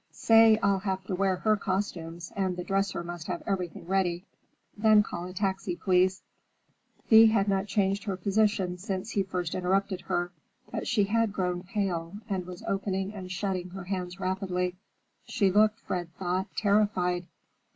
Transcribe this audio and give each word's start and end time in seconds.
Say 0.09 0.57
I'll 0.63 0.79
have 0.79 1.03
to 1.03 1.15
wear 1.15 1.35
her 1.35 1.55
costumes, 1.55 2.33
and 2.35 2.57
the 2.57 2.63
dresser 2.63 3.03
must 3.03 3.27
have 3.27 3.43
everything 3.45 3.85
ready. 3.85 4.25
Then 4.75 5.03
call 5.03 5.25
a 5.27 5.33
taxi, 5.33 5.75
please." 5.75 6.23
Thea 7.07 7.27
had 7.27 7.47
not 7.47 7.67
changed 7.67 8.05
her 8.05 8.17
position 8.17 8.79
since 8.79 9.11
he 9.11 9.21
first 9.21 9.53
interrupted 9.53 10.01
her, 10.01 10.31
but 10.71 10.87
she 10.87 11.03
had 11.03 11.31
grown 11.33 11.61
pale 11.61 12.15
and 12.27 12.47
was 12.47 12.63
opening 12.67 13.13
and 13.13 13.31
shutting 13.31 13.69
her 13.69 13.83
hands 13.83 14.19
rapidly. 14.19 14.75
She 15.27 15.51
looked, 15.51 15.79
Fred 15.79 16.11
thought, 16.15 16.47
terrified. 16.57 17.27